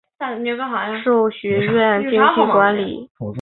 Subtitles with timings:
[0.01, 0.01] 毕业于中央党校
[0.71, 3.07] 函授学院经济管理。